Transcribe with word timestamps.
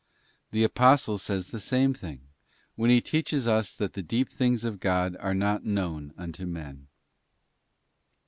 The 0.49 0.63
Apostle 0.63 1.19
says 1.19 1.51
the 1.51 1.59
same 1.59 1.93
thing, 1.93 2.21
when 2.75 2.89
he 2.89 3.01
teaches 3.01 3.47
us 3.47 3.75
that 3.75 3.93
the 3.93 4.01
deep 4.01 4.29
things 4.29 4.63
of 4.63 4.79
God 4.79 5.15
are 5.19 5.35
not 5.35 5.63
known 5.63 6.11
unto 6.17 6.47
men. 6.47 6.87